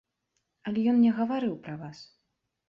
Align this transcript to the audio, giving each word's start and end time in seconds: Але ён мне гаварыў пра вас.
Але 0.71 0.85
ён 0.93 0.97
мне 1.01 1.11
гаварыў 1.19 1.53
пра 1.69 1.75
вас. 1.83 2.01